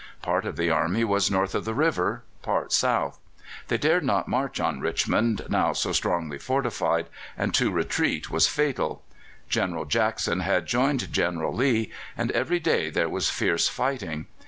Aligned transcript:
Part 0.23 0.45
of 0.47 0.55
the 0.57 0.71
army 0.71 1.03
was 1.03 1.29
north 1.29 1.53
of 1.53 1.63
the 1.63 1.75
river, 1.75 2.23
part 2.41 2.73
south. 2.73 3.19
They 3.67 3.77
dared 3.77 4.03
not 4.03 4.27
march 4.27 4.59
on 4.59 4.79
Richmond, 4.79 5.43
now 5.47 5.73
so 5.73 5.91
strongly 5.91 6.39
fortified, 6.39 7.05
and 7.37 7.53
to 7.53 7.69
retreat 7.69 8.27
was 8.31 8.47
fatal. 8.47 9.03
General 9.47 9.85
Jackson 9.85 10.39
had 10.39 10.65
joined 10.65 11.13
General 11.13 11.53
Lee, 11.53 11.91
and 12.17 12.31
every 12.31 12.59
day 12.59 12.89
there 12.89 13.09
was 13.09 13.29
fierce 13.29 13.67
fighting. 13.67 14.25